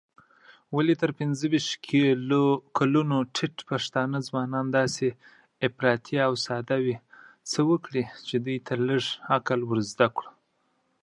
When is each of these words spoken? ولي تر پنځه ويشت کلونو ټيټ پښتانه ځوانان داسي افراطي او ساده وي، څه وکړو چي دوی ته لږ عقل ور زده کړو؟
ولي 0.75 0.95
تر 1.01 1.11
پنځه 1.19 1.43
ويشت 1.51 1.73
کلونو 2.77 3.17
ټيټ 3.35 3.55
پښتانه 3.69 4.17
ځوانان 4.27 4.65
داسي 4.77 5.09
افراطي 5.67 6.15
او 6.27 6.33
ساده 6.45 6.77
وي، 6.83 6.95
څه 7.51 7.59
وکړو 7.69 8.01
چي 8.27 8.35
دوی 8.45 8.57
ته 8.67 8.73
لږ 8.87 9.03
عقل 9.35 9.59
ور 9.65 9.79
زده 9.91 10.07
کړو؟ 10.15 10.29